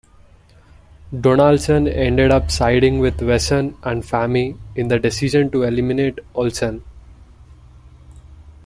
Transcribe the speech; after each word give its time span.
Donaldson 1.15 1.87
ended 1.87 2.31
up 2.31 2.49
siding 2.49 2.97
with 2.97 3.21
Wesson 3.21 3.77
and 3.83 4.01
Famie 4.01 4.57
in 4.75 4.87
the 4.87 4.97
decision 4.97 5.51
to 5.51 5.61
eliminate 5.61 6.17
Olson. 6.33 6.83